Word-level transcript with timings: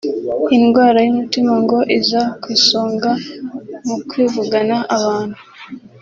indwara 0.57 0.97
y’umutima 1.05 1.53
ngo 1.63 1.77
iza 1.97 2.21
ku 2.41 2.47
isonga 2.57 3.11
mu 3.87 3.95
kwivugana 4.09 4.75
abantu 4.95 5.39